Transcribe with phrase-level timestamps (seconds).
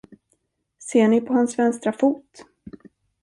[0.79, 2.45] Ser ni på hans vänstra fot?